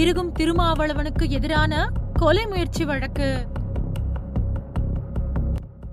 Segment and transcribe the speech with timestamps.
[0.00, 1.72] இருக்கும் திருமாவளவனுக்கு எதிரான
[2.12, 3.28] கொலை முயற்சி வழக்கு.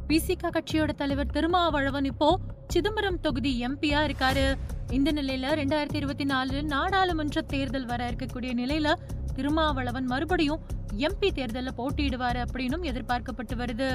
[0.08, 4.46] பிசிக கட்சியோட தலைவர் திருமாவளவன் இப்போ சிதம்பரம் தொகுதி எம்பியா இருக்காரு.
[4.92, 8.94] இந்த நிலையில ரெண்டாயிரத்தி இருபத்தி நாலு நாடாளுமன்ற தேர்தல் வர இருக்கக்கூடிய நிலையில
[9.36, 10.62] திருமாவளவன் மறுபடியும்
[10.97, 13.90] எம்பி தேர்தலில் போட்டியிடுவாரு அப்படின்னும் எதிர்பார்க்கப்பட்டு வருது.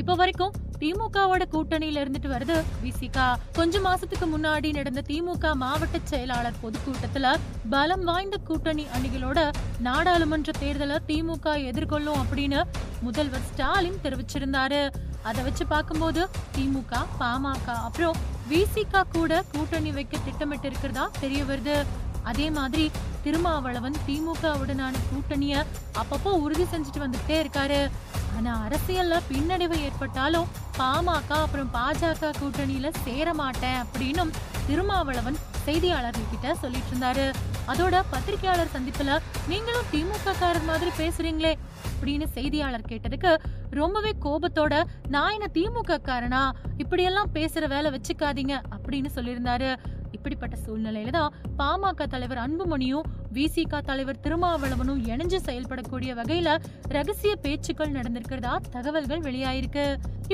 [0.00, 2.54] இப்ப வரைக்கும் திமுகவோட கூட்டணியில இருந்துட்டு வருது
[2.84, 3.24] விசிகா.
[3.56, 7.34] கொஞ்ச மாசத்துக்கு முன்னாடி நடந்த திமுக மாவட்ட செயலாளர் பொதுக்கூட்டத்துல
[7.70, 9.38] பலம் வாய்ந்த கூட்டணி அணிகளோட
[9.86, 12.60] நாடாளுமன்ற தேர்தலை திமுக எதிர்கொள்ளும் அப்படின்னு
[13.06, 14.82] முதல்வர் ஸ்டாலின் தெரிவிச்சிருந்தாரு.
[15.22, 16.22] அதை வச்சு பார்க்கும்போது
[16.56, 18.16] திமுக பாமக அப்புறம்
[18.52, 21.76] விசிகா கூட கூட்டணி வைக்க திட்டமிட்டு இருக்கிறதா தெரிய வருது.
[22.30, 22.86] அதே மாதிரி
[23.24, 25.54] திருமாவளவன் திமுகவுடனான கூட்டணிய
[26.00, 27.80] அப்பப்போ உறுதி செஞ்சுட்டு வந்துட்டே இருக்காரு.
[28.36, 30.48] ஆனா அரசியல்ல பின்னடைவு ஏற்பட்டாலும்
[30.78, 34.32] பாமக அப்புறம் பாஜக கூட்டணியில சேர மாட்டேன் அப்படின்னும்
[34.66, 37.32] திருமாவளவன் செய்தியாளர்கள் கிட்ட சொல்லிட்டு இருந்தாரு
[37.66, 41.52] அதோட பத்திரிகையாளர் சந்திப்புல நீங்களும் திமுக காரர் மாதிரி பேசுறீங்களே
[41.84, 43.32] அப்படின்னு செய்தியாளர் கேட்டதுக்கு
[43.70, 44.74] ரொம்பவே கோபத்தோட
[45.08, 49.76] நான் என்ன திமுக காரனா இப்படியெல்லாம் பேசுற வேலை வச்சுக்காதீங்க அப்படின்னு சொல்லியிருந்தாரு.
[50.12, 56.56] இப்படிப்பட்ட சூழ்நிலையில தான் பாமக தலைவர் அன்புமணியும் விசிக தலைவர் திருமாவளவனும் இணைஞ்சு செயல்படக்கூடிய வகையில
[56.88, 59.84] ரகசிய பேச்சுக்கள் நடந்திருக்கிறதா தகவல்கள் வெளியாயிருக்கு.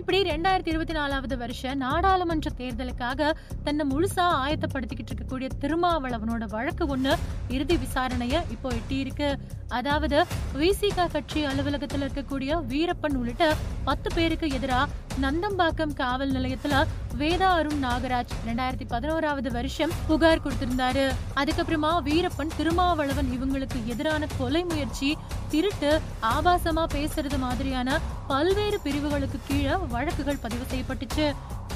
[0.00, 3.30] இப்படி ரெண்டாயிரத்தி இருபத்தி நாலாவது வருஷ நாடாளுமன்ற தேர்தலுக்காக
[3.66, 7.12] தன்னை முழுசா ஆயத்தப்படுத்திக்கிட்டு இருக்கக்கூடிய திருமாவளவனோட வழக்கு ஒண்ணு
[7.56, 9.30] இறுதி விசாரணைய இப்போ எட்டியிருக்கு.
[9.78, 10.18] அதாவது
[10.60, 13.46] விசிக கட்சி அலுவலகத்துல இருக்கக்கூடிய வீரப்பன் உள்ளிட்ட
[13.88, 16.74] பத்து பேருக்கு எதிராக நந்தம்பாக்கம் காவல் நிலையத்துல
[17.20, 21.04] வேதா அருண் நாகராஜ் ரெண்டாயிரத்தி பதினோராவது வருஷம் புகார் கொடுத்திருந்தாரு.
[21.40, 25.10] அதுக்கப்புறமா வீரப்பன் திருமாவளவன் இவங்களுக்கு எதிரான கொலை முயற்சி
[25.54, 25.92] திருட்டு
[26.34, 27.98] ஆபாசமா பேசுறது மாதிரியான
[28.32, 31.26] பல்வேறு பிரிவுகளுக்கு கீழே வழக்குகள் பதிவு செய்யப்பட்டுச்சு.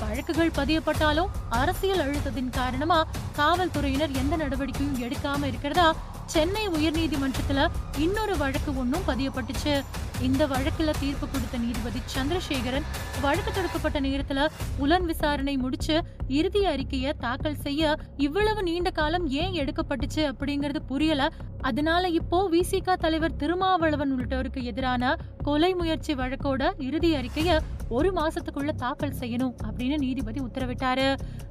[0.02, 3.00] வழக்குகள் பதியப்பட்டாலும் அரசியல் அழுத்தத்தின் காரணமா
[3.36, 5.88] காவல்துறையினர் எந்த நடவடிக்கையும் எடுக்காம இருக்கிறதா
[6.26, 7.60] சென்னை உயர்நீதிமன்றத்துல
[7.98, 9.72] இன்னொரு வழக்கு ஒன்றும் பதியப்பட்டுச்சு.
[10.20, 12.86] இந்த வழக்குல தீர்ப்பு கொடுத்த நீதிபதி சந்திரசேகரன்
[13.20, 14.46] வழக்கு தொடுக்கப்பட்ட நேரத்துல
[14.78, 15.94] புலன் விசாரணை முடிச்சு
[16.28, 21.30] இறுதி அறிக்கைய தாக்கல் செய்ய இவ்வளவு நீண்ட காலம் ஏன் எடுக்கப்பட்டுச்சு அப்படிங்கறது புரியல.
[21.62, 27.60] அதனால இப்போ விசிக தலைவர் திருமாவளவன் உள்ளிட்டோருக்கு எதிரான கொலை முயற்சி வழக்கோட இறுதி அறிக்கைய
[27.96, 31.06] ஒரு மாசத்துக்குள்ள தாக்கல் செய்யணும் அப்படின்னு நீதிபதி உத்தரவிட்டாரு.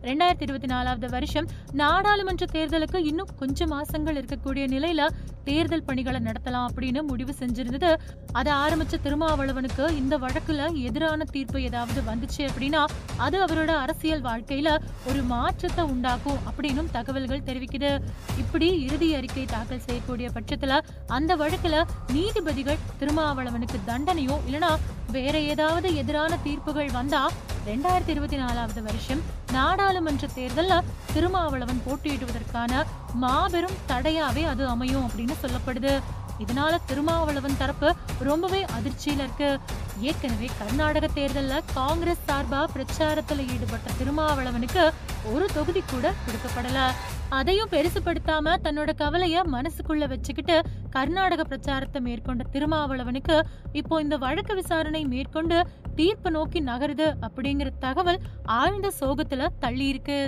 [0.08, 1.48] ரெண்டாயிரத்தி இருபத்தி நாலாவது வருஷம்
[1.82, 5.08] நாடாளுமன்ற தேர்தலுக்கு இன்னும் கொஞ்சம் மாசங்கள் இருக்கக்கூடிய நிலையில
[5.44, 7.92] தேர்தல் பணிகளை நடத்தலாம் அப்படின்னு முடிவு செஞ்சிருந்தது.
[8.32, 12.82] அதை ஆரம்பிச்ச திருமாவளவனுக்கு இந்த வழக்குல எதிரான தீர்ப்பு ஏதாவது வந்துச்சு அப்படின்னா
[13.26, 14.70] அது அவரோட அரசியல் வாழ்க்கையில
[15.10, 17.92] ஒரு மாற்றத்தை உண்டாக்கும் அப்படின்னும் தகவல்கள் தெரிவிக்குது.
[18.44, 20.80] இப்படி இறுதி அறிக்கை தாக்கல் செய்யக்கூடிய பட்சத்துல
[21.18, 21.84] அந்த வழக்குல
[22.14, 24.72] நீதிபதிகள் திருமாவளவனுக்கு தண்டனையோ இல்லனா
[25.12, 27.22] வேற ஏதாவது எதிரான தீர்ப்புகள் வந்தா
[27.66, 35.94] ரெண்டாயிரத்தி இருபத்தி நாலாவது வருஷம் நாடாளுமன்ற தேர்தலில் திருமாவளவன் போட்டியிடுவதற்கான மாபெரும் தடையாவே அது அமையும் அப்படின்னு சொல்லப்படுது.
[36.44, 39.60] இதனால திருமாவளவன் தரப்பு ரொம்பவே அதிர்ச்சியில இருக்கு.
[40.00, 44.92] ஏற்கனவே கர்நாடக தேர்தலில் காங்கிரஸ் சார்பா பிரச்சாரத்துல ஈடுபட்ட திருமாவளவனுக்கு
[45.34, 46.80] ஒரு தொகுதி கூட கொடுக்கப்படல.
[47.30, 50.56] அதையும் பெருசுப்படுத்தாம தன்னோட கவலைய மனசுக்குள்ள வச்சுக்கிட்டு
[50.90, 53.42] கர்நாடக பிரச்சாரத்தை மேற்கொண்ட திருமாவளவனுக்கு
[53.72, 55.58] இப்போ இந்த வழக்கு விசாரணை மேற்கொண்டு
[56.00, 58.20] தீர்ப்பு நோக்கி நகருது அப்படிங்கிற தகவல்
[58.60, 60.20] ஆழ்ந்த சோகத்துல தள்ளி இருக்கு.